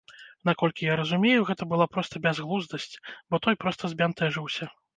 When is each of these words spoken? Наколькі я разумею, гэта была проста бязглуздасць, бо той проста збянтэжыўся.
Наколькі 0.49 0.87
я 0.91 0.95
разумею, 1.01 1.43
гэта 1.49 1.63
была 1.75 1.87
проста 1.97 2.23
бязглуздасць, 2.25 2.91
бо 3.29 3.43
той 3.47 3.61
проста 3.65 3.83
збянтэжыўся. 3.95 4.65